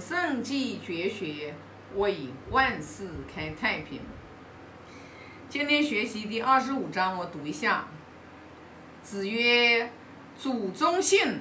[0.00, 1.54] 圣继绝学，
[1.96, 4.00] 为万世开太平。
[5.48, 7.86] 今天学习第二十五章，我读一下。
[9.02, 9.90] 子曰
[10.40, 11.40] ：“主忠信，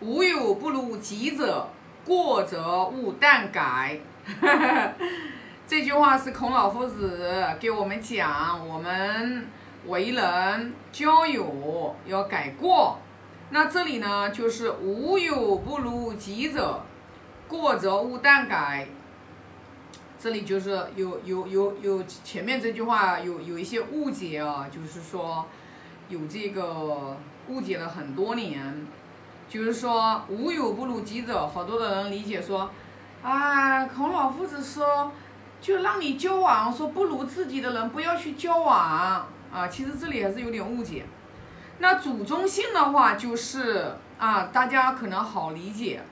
[0.00, 1.68] 无有不如己者。
[2.04, 3.98] 过则勿惮改。
[5.66, 9.46] ”这句话是孔老夫子给我们讲，我们
[9.86, 12.98] 为人交友要改过。
[13.50, 16.84] 那这里呢，就是无有不如己者。
[17.48, 18.88] 过则勿惮改，
[20.18, 25.46] 这里就是有有有有前面这句话有有一些误解啊，就是说
[26.08, 27.16] 有这个
[27.48, 28.86] 误解了很多年，
[29.48, 32.70] 就是说无有不如己者，好多的人理解说，
[33.22, 35.12] 啊，孔老夫子说
[35.60, 41.04] 就让你交往，说不如自己的人不要去交往啊，其实这里还是有点误解。
[41.78, 46.02] 那祖宗信的话就是啊，大家可能好理解。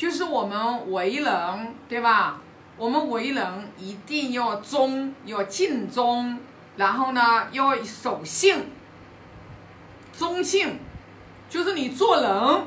[0.00, 2.40] 就是我们为人，对吧？
[2.78, 6.38] 我们为人一定要忠，要尽忠，
[6.76, 8.64] 然后呢要守信。
[10.16, 10.78] 忠信，
[11.50, 12.66] 就是你做人，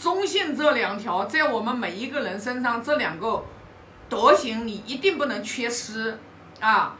[0.00, 3.42] 忠信这两条，在我们每一个人身上，这两个
[4.08, 6.20] 德行你一定不能缺失
[6.60, 6.94] 啊。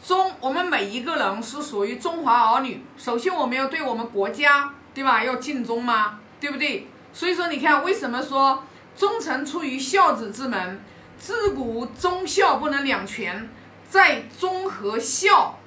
[0.00, 5.24] 忠，我们每一个人是属于中华儿女，首先我们要对我们国家，对吧？
[5.24, 6.20] 要尽忠吗？
[6.38, 6.86] 对不对？
[7.12, 8.64] 所以说，你看，为什么说
[8.96, 10.80] 忠臣出于孝子之门？
[11.18, 13.48] 自古忠孝不能两全，
[13.86, 15.58] 在忠和孝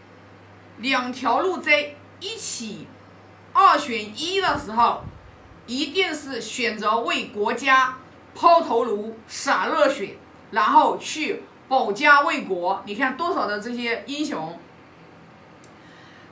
[0.78, 2.88] 两条路在一起
[3.54, 5.04] 二选一的时候，
[5.68, 7.98] 一定是选择为国家
[8.34, 10.18] 抛头颅、洒热血，
[10.50, 12.82] 然后去保家卫国。
[12.86, 14.58] 你看多少的这些英雄？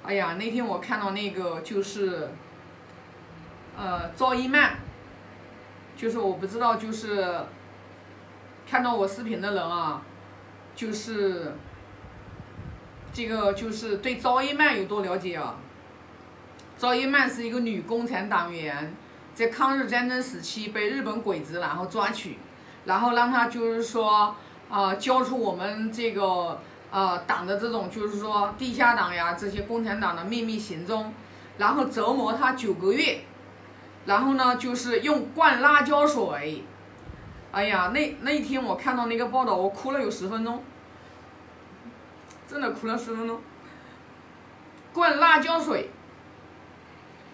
[0.03, 2.31] 哎呀，那天我看到那个就是，
[3.77, 4.79] 呃，赵一曼。
[6.01, 7.31] 就是我不知道，就是
[8.67, 10.01] 看到我视频的人啊，
[10.75, 11.53] 就是
[13.13, 15.57] 这个就是对赵一曼有多了解啊？
[16.75, 18.95] 赵一曼是一个女共产党员，
[19.35, 22.39] 在抗日战争时期被日本鬼子然后抓取，
[22.85, 24.35] 然后让她就是说
[24.71, 26.59] 啊交出我们这个
[26.89, 31.13] 呃党的这种就是说地下党呀这些共产党的秘密行踪，
[31.59, 33.19] 然后折磨她九个月。
[34.05, 36.63] 然后呢，就是用灌辣椒水。
[37.51, 40.63] 哎呀，那那一天我看到那个报道，我哭了有十分钟，
[42.47, 43.41] 真的哭了十分钟。
[44.93, 45.89] 灌辣椒水，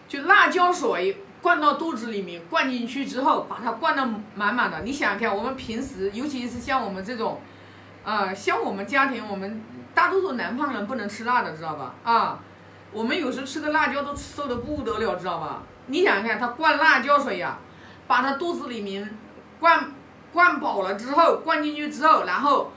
[0.07, 4.03] 就辣椒水灌到肚子里面，灌进去之后，把它灌得
[4.35, 4.81] 满满的。
[4.81, 7.39] 你想想看，我们平时，尤其是像我们这种，
[8.03, 9.63] 呃，像我们家庭，我们
[9.93, 11.93] 大多数南方人不能吃辣的，知道吧？
[12.03, 12.39] 啊，
[12.91, 15.61] 我们有时吃个辣椒都瘦的不得了，知道吧？
[15.87, 17.57] 你想想看，他灌辣椒水呀，
[18.07, 19.17] 把他肚子里面
[19.57, 19.89] 灌
[20.33, 22.71] 灌饱了之后，灌进去之后，然后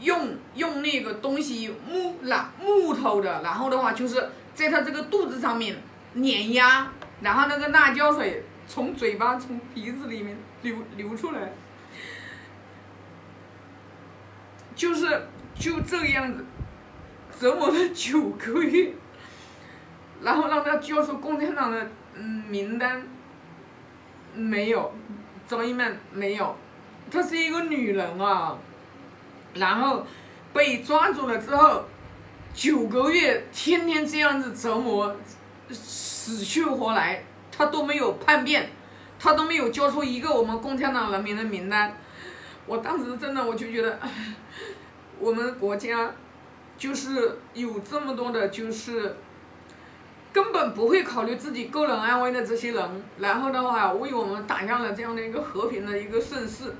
[0.00, 5.76] 用用那个东西木辣木头的，然后的话就是在他这个肚子上面
[6.14, 11.52] 碾压，然后那个辣椒水从嘴巴从鼻子里面流流出来，
[14.74, 16.44] 就是就这个样子
[17.38, 18.94] 折磨了九个月，
[20.22, 21.86] 然后让他交出共产党的。
[22.16, 23.02] 嗯，名单
[24.34, 24.92] 没有，
[25.48, 26.56] 赵一曼没有，
[27.10, 28.56] 她是一个女人啊，
[29.54, 30.06] 然后
[30.52, 31.84] 被抓住了之后，
[32.54, 35.14] 九个月天天这样子折磨，
[35.70, 38.70] 死去活来，她都没有叛变，
[39.18, 41.96] 她都没有交出一个我们共产党人民的名单，
[42.66, 43.98] 我当时真的我就觉得，
[45.18, 46.12] 我们国家
[46.78, 49.16] 就是有这么多的，就是。
[50.34, 56.74] 根本不会考虑自己个人安危的这些人，然后的话为我们打下了这样的一个和平的一个盛世，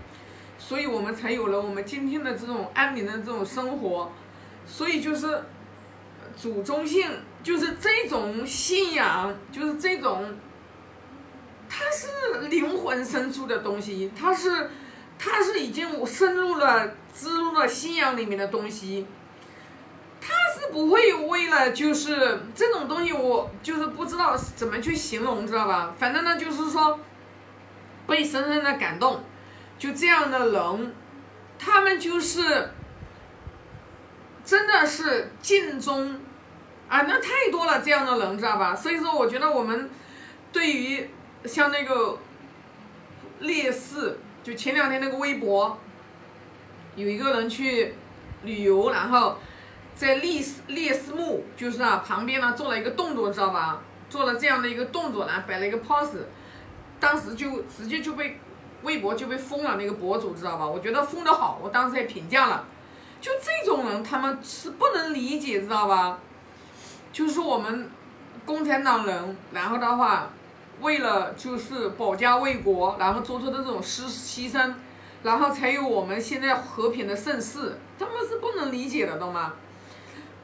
[0.59, 4.11] 所以我们才有了我们今天的这种安宁的这种生活，
[4.67, 5.45] 所以就是
[6.37, 7.09] 祖宗信，
[7.45, 10.37] 就是这种信仰，就是这种，
[11.69, 14.69] 它是灵魂深处的东西，它是，
[15.17, 19.07] 它是已经深入了植入了信仰里面的东西。
[20.73, 25.95] 不会为了就是这种东西，我就是不知道怎么去形容，知道吧？
[25.99, 26.99] 反正呢，就是说
[28.07, 29.23] 被深深的感动，
[29.79, 30.95] 就这样的人，
[31.59, 32.71] 他们就是
[34.45, 36.21] 真的是尽忠
[36.89, 38.77] 啊，那太多了这样的人，知道吧？
[38.77, 39.91] 所以说，我觉得我们
[40.53, 41.11] 对于
[41.45, 42.19] 像那个
[43.41, 45.79] 烈士，就前两天那个微博，
[46.97, 47.95] 有一个人去
[48.43, 49.39] 旅游，然后。
[49.95, 53.81] 在烈士烈士墓，就是啊，旁边呢做了一个动作，知道吧？
[54.11, 56.19] 做了这样的一个动作呢，摆了一个 pose，
[57.01, 58.39] 当时就直接就被
[58.83, 60.67] 微博就被封了那个博主，知道吧？
[60.67, 62.65] 我觉得封的好，我当时也评价了。
[63.21, 66.19] 就这种人，他们是不能理解，知道吧？
[67.13, 67.89] 就是我们
[68.45, 70.31] 共产党人，然后的话，
[70.81, 74.75] 为了就是保家卫国，然后做出的这种牺牺牲，
[75.23, 79.55] 然后才有我们现在和平的盛世，他们是不能理解的，懂吗？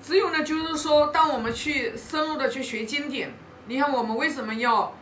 [0.02, 3.32] 只有呢，就是说，当我们去深入的去学经典，
[3.66, 4.94] 你看我们为什么要，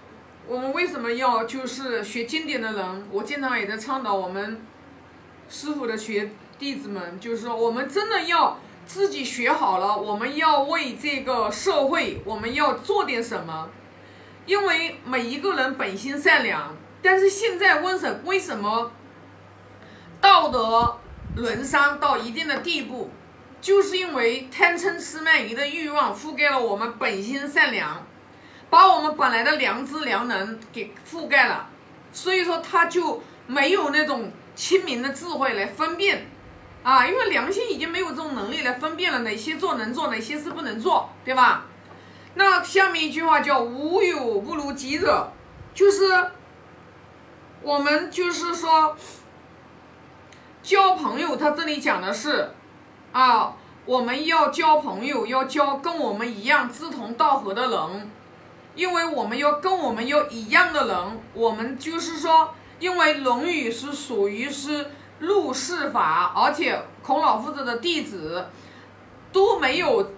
[0.47, 4.61] 我们为什么要就是学经典的人，我经常也在倡导我们
[5.49, 13.71] 师傅的学弟子们，就是说，我们真的要自己学好了，我们要为这个社会，我们要做点什么，
[14.47, 18.91] 因为每一个人本心善良，但是现在为什为什么
[20.21, 20.99] 道德
[21.37, 23.11] 沦丧到一定的地步？
[23.61, 28.07] 就是因为贪嗔痴慢疑的欲望覆盖了我们本心善良，
[28.71, 31.69] 把我们本来的良知良能给覆盖了，
[32.13, 36.31] 所以说他就没有那种清明的智慧来分辨，
[36.85, 41.67] 啊，因为良心已经没有这种能力来分辨了哪些做能做，哪些事不能做，对吧？
[42.35, 45.33] 那下面一句话叫无有不如己者，
[45.75, 46.31] 就是
[47.61, 48.97] 我们就是说
[50.63, 52.53] 交朋友，他这里讲的是。
[53.13, 53.55] 啊，
[53.87, 58.11] 我们要交朋友，要交跟我们一样志同道合的人，
[58.75, 64.91] 因为我们要跟我们要一样的人，我们就是说，因为《论语》是属于是
[65.21, 68.47] 入世法，而且孔老夫子的弟子
[69.33, 70.13] 都没有，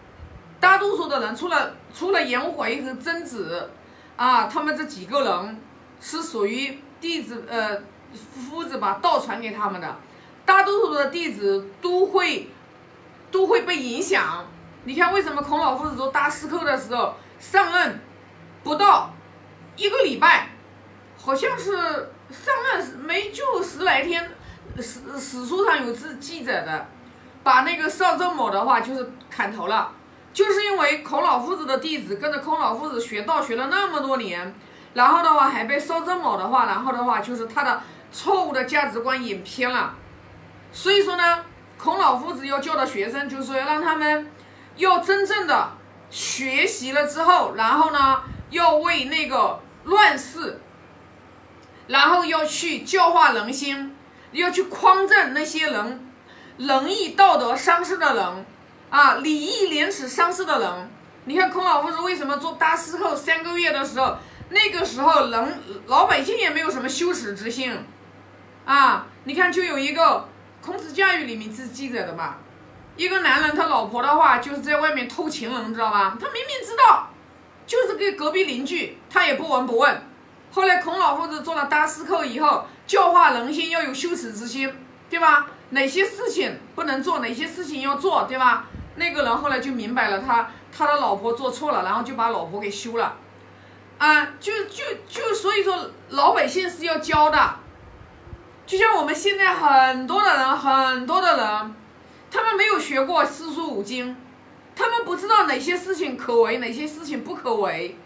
[0.58, 3.70] 大多数的人除了除了颜回和曾子
[4.16, 5.60] 啊，他们这几个人
[6.00, 7.80] 是属于弟子呃
[8.12, 9.96] 夫子把道传给他们的，
[10.44, 12.50] 大多数的弟子都会。
[13.30, 14.46] 都会被影响。
[14.84, 18.00] 你看，为什么孔老夫子做大司寇的时候上任
[18.64, 19.12] 不到
[19.76, 20.48] 一个礼拜，
[21.22, 21.70] 好像是
[22.30, 24.30] 上任没就十来天，
[24.78, 26.86] 史史书上有记记载的，
[27.42, 29.92] 把那个邵正某的话就是砍头了，
[30.32, 34.54] 就是因为孔老夫子的弟子跟着孔老夫子学道学了那么多年，
[34.94, 39.94] 然后的话还被邵正某的话，然后的话就是他的错误的价值观引偏了，
[40.72, 41.44] 所以说呢。
[41.82, 44.30] 孔老夫子要教的学生，就是要让他们
[44.76, 45.72] 要真正的
[46.10, 50.60] 学习了之后，然后呢，要为那个乱世，
[51.86, 53.96] 然后要去教化人心，
[54.32, 56.06] 要去匡正那些人
[56.58, 58.46] 仁义道德丧失的人
[58.90, 60.90] 啊，礼义廉耻丧失的人。
[61.24, 64.18] 你看孔老夫子为什么做大司后三个月的时候，
[64.50, 67.72] 那个时候人老百姓也没有什么羞耻之心
[68.66, 69.06] 啊？
[69.24, 70.28] 你看就有一个。
[70.62, 72.36] 孔子教育里面是记载的嘛？
[72.96, 76.18] 一个男人他老婆的话就是在外面偷情人，知道吧？
[76.20, 77.08] 他明明知道，
[77.66, 80.02] 就是给隔壁邻居，他也不闻不问。
[80.52, 84.70] 后来孔老夫子做了大司寇以后，教化人心要有羞耻之心，
[85.08, 85.46] 对吧？
[85.70, 88.66] 哪些事情不能做，哪些事情要做，对吧？
[88.96, 93.16] 那个人后来就明白了，他他的老婆做错了，然后就把老婆给休了。
[93.96, 97.59] 啊，就就就所以说老百姓是要教的。
[98.70, 101.74] 就像我们现在很多的人，很多的人，
[102.30, 104.16] 他们没有学过四书五经，
[104.76, 107.98] 他们不知道哪些事情可为，哪些事情不可为。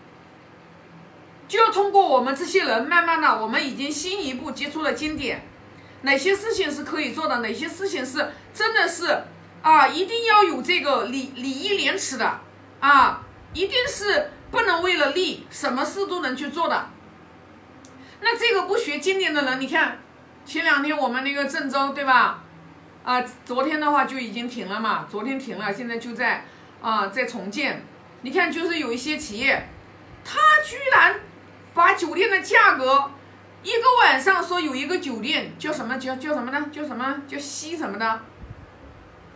[1.47, 5.47] 就通过我们这些人，慢慢的，我们已经新一步接触了经典，
[6.01, 9.25] 哪些事情是可以做的，哪些事情是真的是
[9.61, 12.41] 啊，一定要有这个礼礼义廉耻的
[12.81, 13.21] 啊，
[13.53, 16.87] 一定是不能为了利，什么事都能去做的。
[18.23, 19.99] 那这个不学经典的人，你看。
[20.45, 22.43] 前两天我们那个郑州对吧？
[23.05, 26.47] 啊，昨天的话就已经停了嘛，昨天停了，现在就在
[26.81, 27.85] 啊在重建。
[28.23, 29.69] 你看，就是有一些企业，
[30.25, 31.21] 他居然
[31.75, 33.11] 把酒店的价格
[33.63, 36.67] 一个晚上说有一个酒店叫什么叫叫什么呢？
[36.73, 38.21] 叫什么叫西什么的？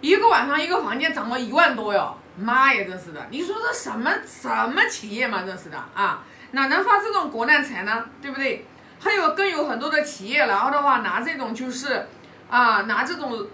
[0.00, 2.16] 一个晚上一个房间涨了一万多哟！
[2.38, 3.26] 妈呀，真是的！
[3.30, 5.42] 你说这什么什么企业嘛？
[5.42, 8.06] 真是的啊，哪能发这种国难财呢？
[8.22, 8.64] 对不对？
[9.00, 12.06] 还有更有很多的企业，然后的话拿这种就是，
[12.50, 13.46] 啊，拿这种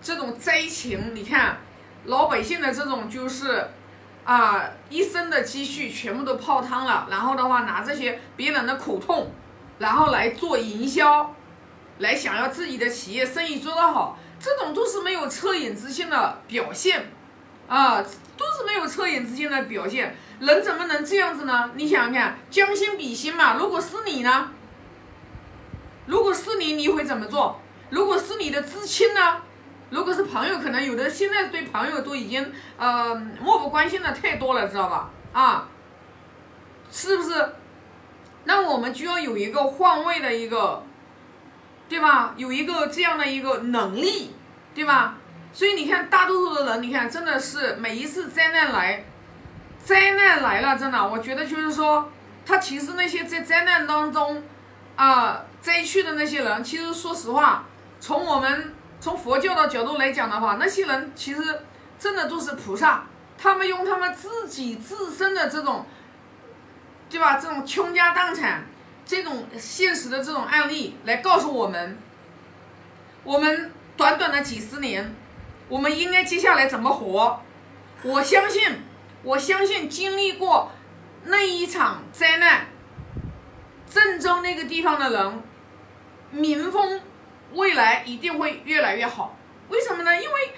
[0.00, 1.58] 这种灾情，你看
[2.04, 3.68] 老百姓的这种就是，
[4.24, 9.32] 啊，一生的积蓄全部都泡汤了，然后的话拿这些别人的苦痛，
[9.78, 11.34] 然后来做营销，
[11.98, 17.10] 来想要自己的企业生意做得好，这种都是没有恻隐之心的表现，
[17.66, 18.00] 啊，
[18.36, 21.70] 都是没有恻隐之心的表现，人怎么能这样子呢？
[21.74, 24.50] 你想想看，将心比心嘛，如果是你呢？
[26.06, 27.60] 如果是你，你会怎么做？
[27.90, 29.38] 如果是你的知青呢？
[29.90, 35.10] 如果是朋友，可能有的现在对朋友都已经呃漠不关心的太多了，知道吧？
[35.32, 35.68] 啊，
[36.90, 37.54] 是不是？
[38.44, 40.82] 那我们就要有一个换位的一个
[41.88, 42.32] 对吧？
[42.36, 44.34] 有一个这样的一个能力，
[44.74, 45.18] 对吧？
[45.52, 49.04] 所以你看，大多数的人，你看真的是每一次灾难来，
[49.78, 52.10] 灾难来了，真的，我觉得就是说，
[52.46, 54.42] 他其实那些在灾难当中
[54.96, 57.64] 啊灾区的那些人，其实说实话，
[58.00, 61.40] 从我们从佛教的角度来讲的话，那些人其实
[61.98, 63.04] 真的都是菩萨，
[63.38, 65.86] 他们用他们自己自身的这种，
[67.08, 67.38] 对吧？
[67.38, 68.66] 这种倾家荡产。
[69.04, 71.98] 这种现实的这种案例来告诉我们，
[73.24, 75.12] 我们短短的几十年，
[75.68, 77.42] 我们应该接下来怎么活？
[78.04, 78.62] 我相信，
[79.24, 80.70] 我相信经历过
[81.24, 82.68] 那一场灾难，
[83.90, 85.42] 郑州那个地方的人，
[86.32, 87.00] 民风
[87.52, 89.36] 未来一定会越来越好。
[89.68, 90.20] 为什么呢？
[90.20, 90.52] 因为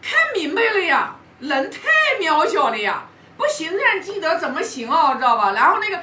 [0.00, 1.80] 看明白了呀，人太
[2.20, 5.14] 渺小了呀，不行善积德怎么行啊？
[5.16, 5.52] 知道吧？
[5.52, 6.00] 然后那个。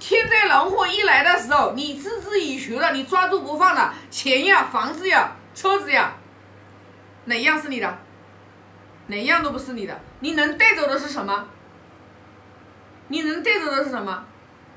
[0.00, 6.14] 天灾人祸一来的时候，你孜孜以求的，你抓住不放的，钱呀、房子呀、车子呀，
[7.26, 7.98] 哪样是你的？
[9.08, 10.00] 哪样都不是你的。
[10.20, 11.48] 你能带走的是什么？
[13.08, 14.24] 你能带走的是什么？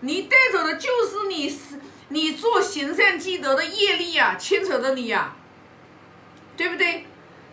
[0.01, 5.33] 你带走的就是你是你做行善积德的业力呀，牵扯着你呀，
[6.55, 7.05] 对不对？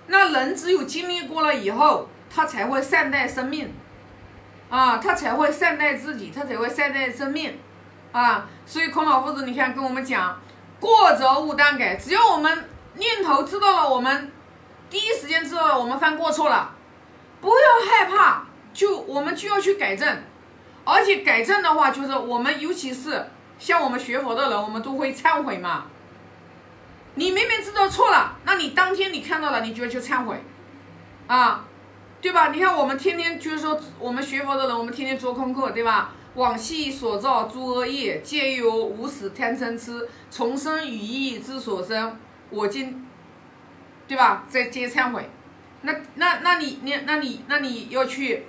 [0.06, 3.74] 那人只有经历过了以后，他才会善待生命。
[4.70, 7.60] 啊，他才会善待自己，他才会善待生命，
[8.10, 10.40] 啊，所以孔老夫子，你看跟我们讲，
[10.80, 14.32] 过则勿当改，只要我们念头知道了，我们
[14.90, 16.74] 第一时间知道了我们犯过错了，
[17.40, 17.54] 不要
[17.88, 20.24] 害怕，就我们就要去改正，
[20.84, 25.86] 而且改正的话，就是我们尤其是像我们学佛的人，我们都会忏悔嘛。
[27.14, 30.42] 你明明知道错了，那你当天你看到了，你就要去忏悔，
[31.26, 31.64] 啊。
[32.20, 32.48] 对吧？
[32.48, 36.10] 你看我们天天就是说，我们学佛的人，我们天天做功课，对吧？
[36.36, 42.18] 往昔所造诸恶业，皆由无始贪嗔痴，重生语意之所生。
[42.48, 43.06] 我今，
[44.08, 44.44] 对吧？
[44.48, 45.28] 在接忏悔。
[45.82, 48.46] 那那那你你那你那你要去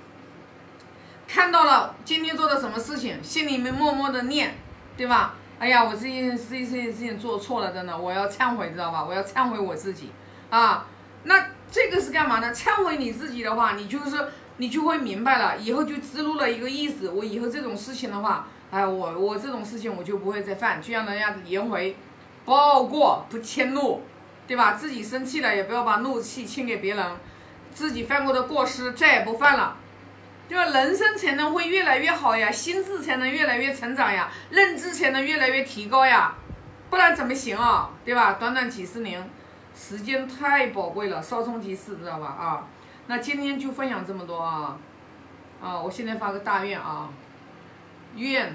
[1.28, 4.56] 看到了今天做的什么事情，心里面默默的念，
[4.96, 5.34] 对吧？
[5.58, 9.04] 哎呀，我这件这件事情做错了，真的，我要忏悔，知道吧？
[9.04, 10.10] 我要忏悔我自己
[10.50, 10.86] 啊。
[11.24, 11.46] 那。
[11.68, 12.54] 这个是干嘛呢？
[12.54, 17.10] 忏悔你自己的话，你就是你就会明白了，以后就知路了一个意思。
[17.10, 21.96] 我以后这种事情的话，哎，我我这种事情我就不会再犯，就像人家颜回，
[22.44, 24.00] 报过不迁怒，
[24.46, 24.74] 对吧？
[24.74, 27.04] 自己生气了也不要把怒气倾给别人，
[27.74, 29.76] 自己犯过的过失再也不犯了，
[30.48, 30.64] 对吧？
[30.66, 36.34] 人生才能会越来越好呀，心智才能越来越成长呀，认知才能越来越提高呀，
[36.90, 37.90] 不然怎么行啊？
[38.04, 38.34] 对吧？
[38.34, 39.28] 短短几十年。
[39.78, 42.26] 时间太宝贵了，稍纵即逝，知道吧？
[42.26, 42.66] 啊，
[43.08, 44.78] 那今天就分享这么多啊，
[45.62, 47.10] 啊，我现在发个大愿啊，
[48.14, 48.54] 愿。